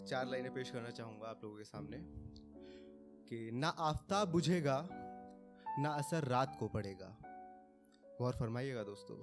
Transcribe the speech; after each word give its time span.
चार 0.00 0.28
लाइनें 0.28 0.52
पेश 0.54 0.70
करना 0.70 0.90
चाहूँगा 0.90 1.28
आप 1.28 1.40
लोगों 1.44 1.56
के 1.56 1.64
सामने, 1.64 1.96
कि 3.28 3.50
ना 3.54 3.68
आफ्ताब 3.68 4.28
बुझेगा, 4.28 4.88
ना 5.78 5.90
असर 5.90 6.24
रात 6.24 6.56
को 6.60 6.68
पड़ेगा। 6.68 7.16
गौर 8.18 8.32
फरमाइएगा 8.32 8.82
दोस्तों, 8.82 9.16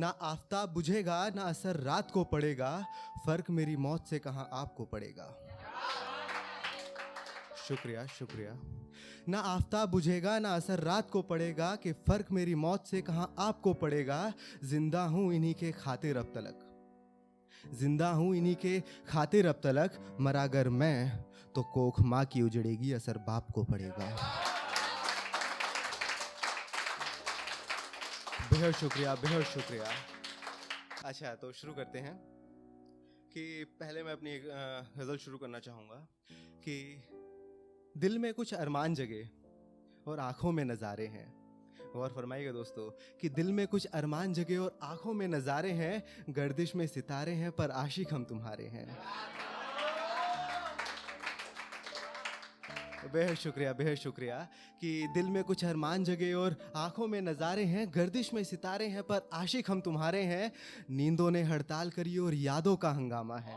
ना 0.00 0.08
आफ्ताब 0.22 0.68
बुझेगा, 0.68 1.28
ना 1.28 1.42
असर 1.42 1.76
रात 1.76 2.10
को 2.10 2.24
पड़ेगा, 2.24 2.86
फ़र्क 3.26 3.50
मेरी 3.50 3.76
मौत 3.76 4.06
से 4.06 4.18
कहाँ 4.18 4.48
आपको 4.52 4.84
पड़ेगा। 4.84 5.28
शुक्रिया 7.68 8.06
शुक्रिया। 8.06 8.58
ना 9.28 9.38
आफ्ताब 9.38 9.88
बुझेगा, 9.88 10.38
ना 10.38 10.54
असर 10.56 10.80
रात 10.80 11.10
को 11.10 11.22
पड़ेगा, 11.22 11.74
कि 11.76 11.92
फ़र्क 11.92 12.30
मेरी 12.32 12.54
मौत 12.54 12.86
से 12.86 13.02
कहाँ 13.02 13.34
आपको 13.38 13.74
पड़ेगा, 13.74 14.32
ज़िंदा 14.64 15.02
हूँ 15.04 15.32
इन्हीं 15.34 15.54
के 15.54 15.72
खातिर 15.72 16.16
अब 16.16 16.32
तलक। 16.34 16.68
ज़िंदा 17.74 18.08
हूँ 18.10 18.34
इन्हीं 18.36 18.54
के 18.56 18.78
खातिर 19.08 19.46
अब 19.46 19.60
तलक, 19.64 19.98
मरा 20.20 20.42
अगर 20.44 20.68
मैं 20.70 21.24
तो 21.54 21.62
कोख 21.74 22.00
माँ 22.02 22.24
की 22.24 22.42
उजड़ेगी, 22.42 22.92
असर 22.92 23.18
बाप 23.18 23.50
को 23.54 23.64
पड़ेगा। 23.64 24.06
बेहद 28.52 28.74
शुक्रिया 28.74 29.14
बेहद 29.14 29.42
शुक्रिया। 29.44 29.84
अच्छा 31.04 31.34
तो 31.34 31.52
शुरू 31.52 31.72
करते 31.72 31.98
हैं 31.98 32.14
कि 33.32 33.64
पहले 33.80 34.02
मैं 34.02 34.12
अपनी 34.12 34.30
एक 34.30 34.42
गज़ल 34.98 35.16
शुरू 35.16 35.38
करना 35.38 35.58
चाहूँगा 35.58 36.06
कि 36.64 36.74
दिल 37.94 38.18
में 38.18 38.32
कुछ 38.34 38.54
अरमान 38.54 38.94
जगे 38.94 39.28
और 40.06 40.20
आँखों 40.20 40.52
में 40.52 40.64
नज़ारे 40.64 41.06
हैं। 41.06 41.26
गौर 41.94 42.12
फरमाइएगा 42.16 42.52
दोस्तों 42.52 42.90
कि 43.20 43.28
दिल 43.28 43.52
में 43.52 43.66
कुछ 43.66 43.86
अरमान 43.86 44.32
जगे 44.32 44.56
और 44.56 44.78
आँखों 44.82 45.12
में 45.12 45.28
नज़ारे 45.28 45.70
हैं, 45.70 46.02
गर्दिश 46.28 46.74
में 46.76 46.86
सितारे 46.86 47.32
हैं, 47.32 47.50
पर 47.52 47.70
आशिक 47.70 48.14
हम 48.14 48.24
तुम्हारे 48.24 48.64
हैं। 48.64 48.88
बेहद 53.12 53.34
शुक्रिया 53.34 53.72
बेहद 53.72 53.96
शुक्रिया 53.96 54.36
कि 54.80 55.08
दिल 55.14 55.26
में 55.26 55.42
कुछ 55.44 55.64
अरमान 55.64 56.04
जगे 56.04 56.32
और 56.32 56.56
आँखों 56.76 57.06
में 57.06 57.20
नज़ारे 57.20 57.64
हैं, 57.64 57.86
गर्दिश 57.94 58.32
में 58.34 58.44
सितारे 58.44 58.86
हैं, 58.86 59.02
पर 59.02 59.28
आशिक 59.32 59.70
हम 59.70 59.80
तुम्हारे 59.80 60.22
हैं। 60.22 60.52
नींदों 60.90 61.30
ने 61.30 61.42
हड़ताल 61.42 61.90
करी 61.90 62.18
और 62.18 62.34
यादों 62.34 62.76
का 62.76 62.90
हंगामा 62.90 63.38
है। 63.38 63.56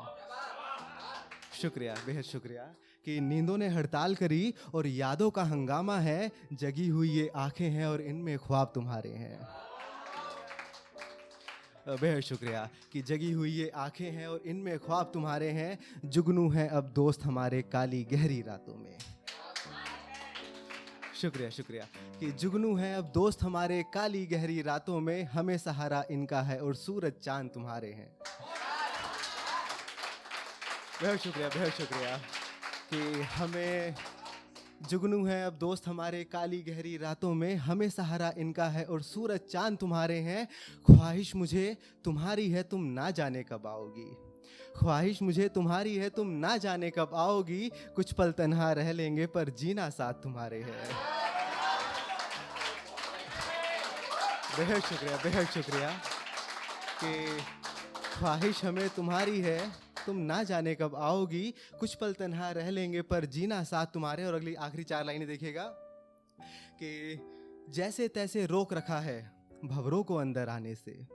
शुक्रिया, 1.62 1.96
बेहद 2.06 2.24
शुक्रिया। 2.24 2.74
कि 3.06 3.20
नींदों 3.22 3.58
ने 3.58 3.68
हड़ताल 3.70 4.16
करी 4.16 4.54
और 4.74 4.88
यादों 4.88 5.30
का 5.32 5.44
हंगामा 5.44 5.98
है, 6.00 6.32
जगी 6.54 6.88
हुई 6.88 7.10
ये 7.10 7.30
आँखें 7.36 7.70
हैं 7.70 7.86
और 7.86 8.02
इनमें 8.02 8.38
ख्वाब 8.38 8.72
तुम्हारे 8.76 9.10
हैं। 9.10 9.40
बेहद 11.88 12.22
शुक्रिया 12.22 12.70
कि 12.94 13.02
जगी 13.02 13.32
हुई 13.32 13.52
ये 13.52 13.70
आँखें 13.76 14.12
हैं 14.12 14.28
और 14.28 14.42
इनमें 14.46 14.78
ख्वाब 14.80 15.12
तुम्हारे 15.14 15.50
हैं। 15.52 15.78
जुगनू 16.06 16.50
हैं 16.50 16.68
अब 16.70 16.84
दोस्त 16.96 17.24
हमारे 17.24 17.62
काली 17.62 18.04
गहरी 18.04 18.42
रातों 18.42 18.76
में। 18.76 18.98
शुक्रिया 21.22 21.50
शुक्रिया 21.50 21.86
कि 22.20 22.32
जुगनू 22.32 22.76
हैं 22.76 22.96
अब 22.96 23.12
दोस्त 23.12 23.44
हमारे 23.44 23.84
काली 23.94 24.26
गहरी 24.26 24.62
रातों 24.62 25.00
में। 25.00 25.24
हमें 25.26 25.58
सहारा 25.58 26.04
इनका 26.12 26.42
है 26.42 26.60
और 26.60 26.76
सूरज 26.76 27.14
चाँद 27.24 27.52
तुम्हारे 27.54 27.92
हैं। 27.92 28.10
बेहद 31.02 31.18
शुक्रिया 31.20 31.48
बेहद 31.50 31.72
शुक्रिया। 31.72 32.20
कि 32.94 33.22
हमें 33.22 33.96
जुगनू 34.90 35.26
है, 35.26 35.46
अब 35.46 35.54
दोस्त 35.54 35.88
हमारे 35.88 36.24
काली 36.24 36.62
गहरी 36.62 36.98
रातों 36.98 37.34
में, 37.34 37.56
हमें 37.56 37.90
सहारा 37.90 38.34
इनका 38.38 38.66
है 38.66 38.84
और 38.86 39.02
सूरज 39.02 39.40
चाँद 39.40 39.78
तुम्हारे 39.78 40.20
हैं। 40.20 40.48
ख्वाहिश 40.88 41.36
मुझे 41.36 41.78
तुम्हारी 42.04 42.50
है, 42.50 42.64
तुम 42.64 42.84
ना 42.84 43.12
जाने 43.12 43.44
कब 43.44 43.68
आओगी। 43.68 44.18
ख्वाहिश 44.80 45.22
मुझे 45.22 45.50
तुम्हारी 45.50 45.96
है, 45.96 46.10
तुम 46.10 46.28
ना 46.28 46.58
जाने 46.58 46.90
कब 46.90 47.12
आओगी। 47.14 47.70
कुछ 47.96 48.14
पल 48.14 48.32
तन्हा 48.32 48.72
रह 48.74 48.92
लेंगे, 48.92 49.26
पर 49.26 49.50
जीना 49.50 49.90
साथ 49.90 50.14
तुम्हारे 50.14 50.62
है। 50.62 50.88
बेहद 54.58 54.82
शुक्रिया 54.82 55.18
बेहद 55.18 55.48
शुक्रिया 55.48 55.90
कि 57.04 57.38
ख्वाहिश 58.18 58.66
हमें 58.66 58.90
तुम्हारी 58.90 59.42
है। 59.42 59.85
तुम 60.06 60.18
ना 60.18 60.44
जाने 60.44 60.76
कब 60.76 60.96
आओगी। 60.96 61.54
कुछ 61.80 61.94
पल 61.96 62.14
तन्हा 62.14 62.52
रह 62.52 62.70
लेंगे, 62.70 63.02
पर 63.02 63.26
जीना 63.26 63.64
साथ 63.64 63.86
तुम्हारे 63.86 64.26
और 64.26 64.34
अगली 64.34 64.56
आखिरी 64.56 64.84
चार 64.84 65.06
लाइनें 65.06 65.28
देखिएगा 65.28 65.64
कि 66.74 67.20
जैसे 67.70 68.08
तैसे 68.08 68.46
रोक 68.46 68.74
रखा 68.74 69.00
है 69.00 69.32
भवरों 69.66 70.04
को 70.04 70.16
अंदर 70.16 70.50
आने 70.50 70.76
से। 70.76 71.08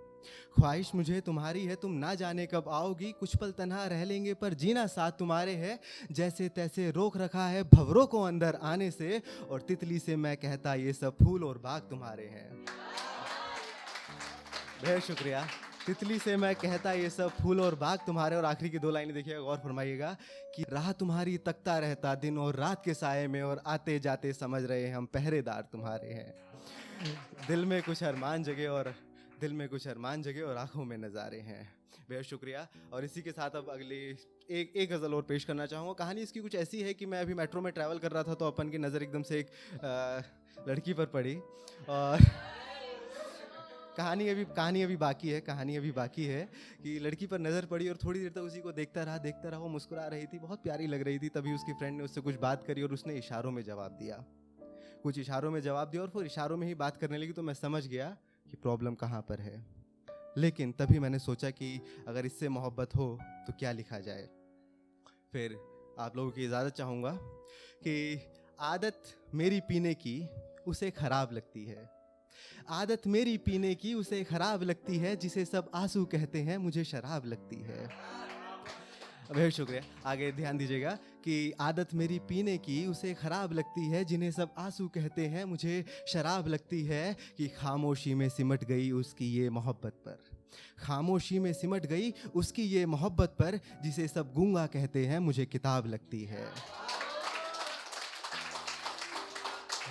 ख्वाहिश 0.56 0.94
मुझे 0.94 1.20
तुम्हारी 1.20 1.64
है, 1.64 1.74
तुम 1.76 1.92
ना 1.92 2.14
जाने 2.14 2.46
कब 2.46 2.64
आओगी। 2.68 3.12
कुछ 3.12 3.36
पल 3.36 3.50
तन्हा 3.50 3.86
रह 3.86 4.04
लेंगे, 4.04 4.34
पर 4.34 4.54
जीना 4.54 4.86
साथ 4.86 5.12
तुम्हारे 5.12 5.54
है। 5.54 5.78
जैसे 6.12 6.48
तैसे 6.48 6.90
रोक 6.90 7.16
रखा 7.16 7.46
है 7.46 7.62
भवरों 7.62 8.06
को 8.06 8.22
अंदर 8.22 8.58
आने 8.62 8.90
से। 8.90 9.22
और 9.50 9.60
तितली 9.60 9.98
से 9.98 10.16
मैं 10.16 10.36
कहता, 10.36 10.74
ये 10.74 10.92
सब 10.92 11.16
फूल 11.22 11.44
और 11.44 11.58
बाग 11.58 11.82
तुम्हारे 11.82 12.26
हैं। 12.26 12.64
बेहद 14.82 15.00
शुक्रिया 15.00 15.46
तितली 15.86 16.18
से 16.18 16.36
मैं 16.36 16.54
कहता 16.54 16.92
ये 16.92 17.08
सब 17.10 17.28
फूल 17.32 17.60
और 17.60 17.74
बाग 17.74 17.98
तुम्हारे 18.06 18.36
और 18.36 18.44
आखिरी 18.44 18.70
की 18.70 18.78
दो 18.78 18.90
लाइनें 18.90 19.14
देखिएगा 19.14 19.40
गौर 19.40 19.56
फरमाइएगा 19.58 20.16
कि 20.54 20.64
राह 20.70 20.90
तुम्हारी 20.92 21.36
तकता 21.38 21.78
रहता 21.78 22.14
दिन 22.14 22.38
और 22.38 22.56
रात 22.56 22.84
के 22.84 22.94
साय 22.94 23.26
में 23.26 23.42
और 23.42 23.62
आते 23.66 23.98
जाते 23.98 24.32
समझ 24.32 24.62
रहे 24.64 24.90
हम 24.90 25.06
पहरेदार 25.06 25.68
तुम्हारे 25.72 26.12
हैं। 26.12 26.34
दिल 27.48 27.64
में 27.64 27.82
कुछ 27.82 28.02
अरमान 28.02 28.42
जगे 28.42 28.66
और 28.66 28.94
दिल 29.40 29.52
में 29.52 29.68
कुछ 29.68 29.86
अरमान 29.88 30.22
जगे 30.22 30.40
और 30.40 30.56
आँखों 30.56 30.84
में 30.84 30.96
नज़ारे 30.98 31.40
हैं। 31.40 31.62
बेहद 32.10 32.24
शुक्रिया। 32.24 32.66
और 32.92 33.04
इसी 33.04 33.22
के 33.22 33.32
साथ 33.32 33.56
अब 33.56 33.70
अगली 33.70 33.98
एक 34.50 34.72
एक 34.76 34.90
गज़ल 34.90 35.14
और 35.14 35.22
पेश 35.22 35.44
करना 35.44 35.66
चाहूँगा। 35.66 35.92
कहानी 35.94 36.20
इसकी 36.20 36.40
कुछ 36.40 36.54
ऐसी 36.56 36.80
है 36.82 36.94
कि 36.94 37.06
मैं 37.06 37.20
अभी 37.20 37.34
मेट्रो 37.34 37.60
में 37.60 37.72
ट्रैवल 37.72 37.98
कर 37.98 38.12
रहा 38.12 38.22
था 38.22 38.34
तो 38.34 38.46
अपन 38.46 38.70
की 38.70 38.78
नज़र 38.78 39.02
एकदम 39.02 39.22
से 39.22 39.38
एक 39.40 39.50
अ, 39.74 40.22
लड़की 40.68 40.92
पर 40.92 41.06
पड़ी 41.06 41.36
और 41.88 42.18
कहानी 43.96 44.28
अभी 44.28 44.44
कहानी 44.46 44.82
अभी 44.82 44.96
बाकी 44.96 45.28
है, 45.28 45.40
कहानी 45.40 45.76
अभी 45.76 45.90
बाकी 45.92 46.24
है 46.24 46.42
कि 46.82 46.98
लड़की 46.98 47.26
पर 47.26 47.38
नज़र 47.38 47.66
पड़ी 47.66 47.88
और 47.88 47.98
थोड़ी 48.04 48.20
देर 48.20 48.30
तक 48.30 48.40
उसी 48.40 48.60
को 48.60 48.72
देखता 48.72 49.02
रहा 49.02 49.18
देखता 49.18 49.48
रहा, 49.48 49.58
वो 49.60 49.68
मुस्कुरा 49.68 50.06
रही 50.06 50.26
थी, 50.26 50.38
बहुत 50.38 50.62
प्यारी 50.62 50.86
लग 50.86 51.02
रही 51.02 51.18
थी, 51.18 51.28
तभी 51.28 51.54
उसकी 51.54 51.72
फ्रेंड 51.72 51.96
ने 51.98 52.04
उससे 52.04 52.20
कुछ 52.20 52.36
बात 52.36 52.64
करी 52.66 52.82
और 52.82 52.92
उसने 52.92 53.14
इशारों 53.14 53.50
में 53.50 53.62
जवाब 53.62 53.96
दिया। 54.00 54.24
कुछ 55.02 55.18
इशारों 55.18 55.50
में 55.50 55.60
जवाब 55.60 55.90
दिया 55.90 56.02
और 56.02 56.08
फिर 56.08 56.26
इशारों 56.26 56.56
में 56.56 56.66
ही 56.66 56.74
बात 56.76 56.96
करने 56.96 57.18
लगी 57.18 57.32
तो 57.32 57.42
मैं 57.42 57.54
समझ 57.54 57.86
गया 57.86 58.08
कि 58.46 58.56
प्रॉब्लम 58.56 58.94
कहाँ 58.94 59.20
पर 59.28 59.40
है। 59.40 59.64
लेकिन 60.38 60.72
तभी 60.72 60.98
मैंने 60.98 61.18
सोचा 61.18 61.50
कि 61.50 61.80
अगर 62.08 62.26
इससे 62.26 62.48
मोहब्बत 62.48 62.94
हो 62.96 63.18
तो 63.46 63.52
क्या 63.52 63.72
लिखा 63.72 63.98
जाए? 64.00 64.28
फिर 65.32 65.58
आप 65.98 66.16
लोगों 66.16 66.30
की 66.30 66.44
इजाज़त 66.44 66.74
चाहूँगा 66.74 67.16
कि 67.84 68.20
आदत 68.60 69.02
मेरी 69.34 69.60
पीने 69.60 69.94
की, 69.94 70.28
उसे 70.66 70.90
ख़राब 70.90 71.32
लगती 71.32 71.64
है। 71.64 71.99
आदत 72.68 73.06
मेरी 73.06 73.36
पीने 73.38 73.74
की 73.74 73.94
उसे 73.94 74.24
खराब 74.24 74.62
लगती 74.62 74.96
है, 74.96 75.16
जिसे 75.16 75.44
सब 75.44 75.70
आँसू 75.74 76.04
कहते 76.04 76.38
हैं, 76.38 76.58
मुझे 76.58 76.84
शराब 76.84 77.26
लगती 77.26 77.56
है। 77.56 77.88
बहुत 79.34 79.50
शुक्रिया, 79.50 79.82
आगे 80.06 80.32
ध्यान 80.32 80.58
दीजिएगा 80.58 80.90
कि 81.24 81.52
आदत 81.60 81.94
मेरी 81.94 82.18
पीने 82.18 82.58
की 82.58 82.86
उसे 82.86 83.14
खराब 83.14 83.52
लगती 83.52 83.88
है, 83.88 84.04
जिन्हें 84.04 84.30
सब 84.30 84.54
आँसू 84.58 84.88
कहते 84.88 85.26
हैं, 85.26 85.44
मुझे 85.44 85.84
शराब 86.08 86.48
लगती 86.48 86.84
है 86.84 87.16
कि 87.38 87.48
खामोशी 87.48 88.14
में 88.14 88.28
सिमट 88.28 88.64
गई 88.64 88.90
उसकी 88.90 89.26
ये 89.26 89.50
मोहब्बत 89.50 89.92
पर। 89.92 90.24
खामोशी 90.78 91.38
में 91.38 91.52
सिमट 91.52 91.86
गई 91.86 92.14
उसकी 92.34 92.62
ये 92.62 92.86
मोहब्बत 92.86 93.28
पर, 93.28 93.60
जिसे 93.82 94.08
सब 94.08 94.32
गूँगा 94.32 94.66
कहते 94.66 95.06
हैं, 95.06 95.18
मुझे 95.18 95.46
किताब 95.46 95.86
लगती 95.86 96.24
है। 96.24 96.44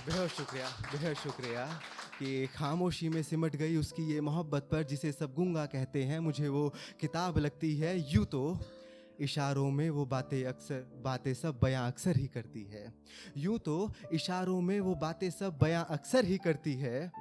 बेहद 0.06 0.28
शुक्रिया 0.28 0.68
बेहद 0.68 1.16
शुक्रिया। 1.16 1.82
कि 2.20 2.48
खामोशी 2.48 3.10
में 3.10 3.24
सिमट 3.24 3.56
गई 3.56 3.76
उसकी 3.76 4.04
ये 4.14 4.22
मोहब्बत 4.22 4.68
पर, 4.72 4.84
जिसे 4.84 5.12
सब 5.12 5.34
गूँगा 5.34 5.66
कहते 5.66 6.04
हैं। 6.04 6.20
मुझे 6.20 6.48
वो 6.48 6.74
किताब 7.00 7.38
लगती 7.38 7.76
है, 7.76 8.14
यूँ 8.14 8.26
तो 8.26 8.60
इशारों 9.20 9.72
में 9.72 9.90
वो 9.90 10.06
बातें 10.06 10.46
अक्सर, 10.46 11.02
बातें 11.04 11.34
सब 11.34 11.60
बयां 11.60 11.92
अक्सर 11.92 12.18
ही 12.18 12.28
करती 12.28 12.64
है। 12.64 12.94
यूँ 13.38 13.60
तो 13.60 13.94
इशारों 14.14 14.62
में 14.62 14.80
वो 14.80 14.96
बातें 14.96 15.30
सब 15.30 15.58
बयां 15.58 15.84
अक्सर 15.86 16.26
ही 16.26 16.38
करती 16.38 16.74
है। 16.74 17.12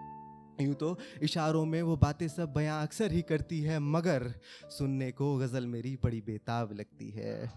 यूँ 0.60 0.74
तो 0.74 0.98
इशारों 1.22 1.64
में 1.66 1.82
वो 1.82 1.96
बातें 1.96 2.28
सब 2.28 2.52
बयां 2.52 2.82
अक्सर 2.82 3.12
ही 3.12 3.22
करती 3.22 3.60
है, 3.60 3.78
मगर 3.78 4.34
सुनने 4.70 5.12
को 5.12 5.38
गज़ल 5.38 5.66
मेरी 5.66 5.98
बड़ी 6.02 6.20
बेताब 6.20 6.72
लगती 6.72 7.10
है। 7.10 7.52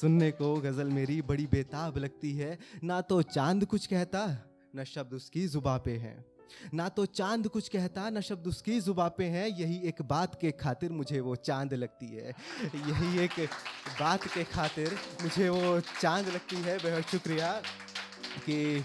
सुनने 0.00 0.30
को 0.30 0.54
गज़ल 0.56 0.90
मेरी 0.90 1.22
बड़ी 1.22 1.46
बेताब 1.46 1.98
लगती 1.98 2.32
है। 2.32 2.58
ना 2.84 3.00
तो 3.00 3.22
चाँद 3.22 3.64
कुछ 3.64 3.86
कहता, 3.86 4.46
न 4.76 4.84
शब्द 4.84 5.14
उसकी 5.14 5.48
जुबा 5.48 5.76
पे 5.78 5.96
हैं। 5.96 6.29
ना 6.74 6.88
तो 6.88 7.06
चाँद 7.06 7.48
कुछ 7.48 7.68
कहता, 7.68 8.08
ना 8.10 8.20
शब्द 8.20 8.46
उसकी 8.46 8.80
जुबा 8.80 9.08
पे 9.08 9.24
हैं। 9.24 9.46
यही 9.48 9.80
एक 9.88 10.02
बात 10.02 10.34
के 10.40 10.50
खातिर 10.50 10.92
मुझे 10.92 11.20
वो 11.20 11.36
चाँद 11.36 11.74
लगती 11.74 12.06
है। 12.06 12.34
यही 12.76 13.18
एक 13.24 13.40
बात 14.00 14.26
के 14.34 14.44
खातिर 14.44 14.96
मुझे 15.22 15.48
वो 15.48 15.80
चाँद 16.00 16.28
लगती 16.28 16.56
है। 16.56 16.78
बेहद 16.78 17.04
शुक्रिया 17.10 17.52
कि 18.44 18.84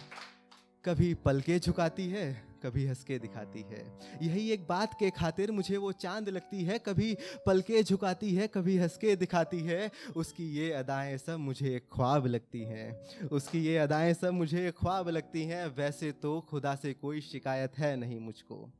कभी 0.85 1.13
पलके 1.13 1.59
झुकाती 1.59 2.09
है, 2.09 2.43
कभी 2.63 2.85
हंस 2.85 3.03
के 3.03 3.19
दिखाती 3.19 3.61
है। 3.61 3.99
यही 4.21 4.51
एक 4.51 4.67
बात 4.67 4.93
के 4.93 5.09
खातिर 5.09 5.51
मुझे 5.51 5.77
वो 5.77 5.91
चाँद 5.91 6.29
लगती 6.29 6.63
है, 6.63 6.79
कभी 6.79 7.17
पलके 7.45 7.83
झुकाती 7.83 8.35
है, 8.35 8.47
कभी 8.47 8.77
हंस 8.77 8.97
के 8.97 9.15
दिखाती 9.15 9.59
है। 9.59 9.91
उसकी 10.15 10.51
ये 10.51 10.71
अदाएँ 10.71 11.17
सब 11.17 11.37
मुझे 11.37 11.75
एक 11.75 11.87
ख्वाब 11.93 12.25
लगती 12.25 12.61
हैं। 12.61 13.01
उसकी 13.27 13.59
ये 13.59 13.77
अदाएँ 13.77 14.13
सब 14.13 14.29
मुझे 14.29 14.67
एक 14.67 14.73
ख्वाब 14.73 15.09
लगती 15.09 15.43
हैं। 15.43 15.67
वैसे 15.67 16.11
तो 16.11 16.39
खुदा 16.41 16.75
से 16.75 16.93
कोई 16.93 17.21
शिकायत 17.21 17.77
है 17.77 17.95
नहीं 17.95 18.19
मुझको। 18.19 18.73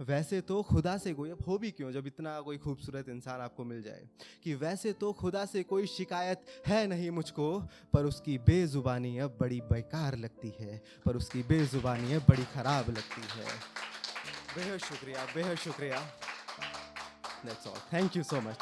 वैसे 0.00 0.40
तो 0.40 0.62
खुदा 0.62 0.98
से 0.98 1.14
कोई, 1.14 1.30
अब 1.30 1.38
हो 1.48 1.58
भी 1.58 1.70
क्यों 1.70 1.92
जब 1.92 2.06
इतना 2.06 2.40
कोई 2.40 2.58
खूबसूरत 2.58 3.08
इंसान 3.08 3.40
आपको 3.40 3.64
मिल 3.64 3.82
जाए? 3.82 4.08
कि 4.44 4.54
वैसे 4.54 4.92
तो 4.92 5.12
खुदा 5.12 5.44
से 5.44 5.62
कोई 5.62 5.86
शिकायत 5.86 6.44
है 6.66 6.86
नहीं 6.86 7.10
मुझको, 7.10 7.60
पर 7.92 8.04
उसकी 8.04 8.38
बेजुबानी 8.38 9.18
अब 9.18 9.36
बड़ी 9.40 9.60
बेकार 9.60 10.16
लगती 10.16 10.54
है, 10.60 10.82
पर 11.06 11.16
उसकी 11.16 11.42
बेजुबानी 11.42 12.14
अब 12.14 12.22
बड़ी 12.28 12.44
ख़राब 12.44 12.90
लगती 12.90 13.20
है। 13.20 13.46
बेहद 14.56 14.78
शुक्रिया 14.78 15.24
बेहद 15.24 15.56
शुक्रिया। 15.56 16.00
That's 17.44 17.66
all 17.66 17.78
thank 17.92 18.16
you 18.16 18.22
so 18.22 18.40
much 18.40 18.58